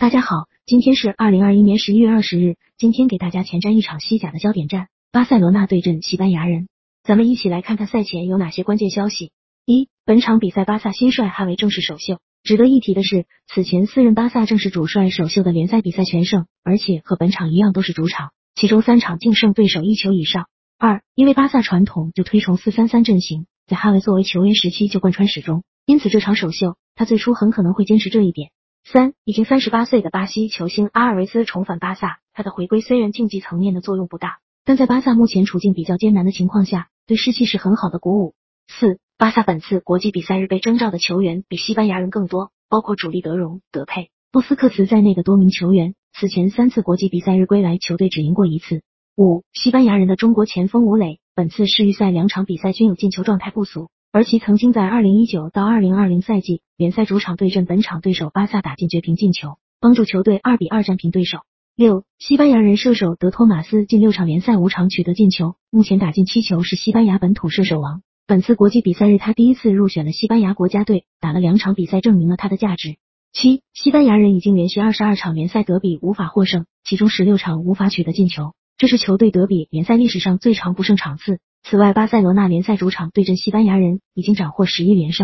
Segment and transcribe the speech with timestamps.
[0.00, 2.56] 大家好，今天是二零二一年十一月二十日。
[2.78, 6.68] 今天给大家前瞻一场西甲的焦点战，巴塞罗那对阵西班牙人。
[7.02, 9.30] 咱们一起来看看赛前有哪些关键消息。
[9.66, 12.18] 一、本场比赛巴萨新帅哈维正式首秀。
[12.42, 20.46] 值得一提的是，此前四任巴萨正式主帅首秀的联赛比赛全胜，而且和本场一样都是主场，其中三场净胜对手一球以上。
[20.78, 28.50] 二、因为巴萨传统就推崇四三三阵型，在哈维作为球员时期就贯穿始终，因此这场首秀他最初很可能会坚持这一点。
[28.84, 38.34] 三，已经三十八岁的巴西球星阿尔维斯重返巴萨，他的回归虽然竞技层面的作用不大，但在巴萨目前处境比较艰难的情况下，对士气是很好的鼓舞。
[38.66, 48.82] 四，巴萨本次国际比赛日被征召的球员比西班牙人更多，包括主力德容、德佩、布斯克茨在内的多名球员，此前三次国际比赛日归来，球队只赢过一次。
[49.16, 53.88] 五，西班牙人的中国前锋吴磊，本次世预赛两场比赛均有进球，状态不俗。
[54.12, 61.38] 而其曾经在二零一九到二零二零赛季联赛主场对阵本场对手巴萨打进绝平进球，帮助球队二比二战平对手。
[61.76, 68.02] 六，西班牙人射手德托马斯近六场联赛五场取得进球，目前打进七球，是西班牙本土射手王。
[68.26, 72.96] 本次国际比赛日他第一次入选了西班牙国家队，打了两场比赛证明了他的价值。
[73.32, 81.38] 七，西班牙人已经连续二十二场联赛德比无法获胜，其中十六场无法取得进球，这是球队德比联赛历史上最长不胜场次。
[81.62, 85.18] 此外，巴塞罗那联赛主场对阵西班牙人已经斩获十一连胜。